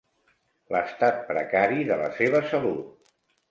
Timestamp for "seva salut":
2.17-3.15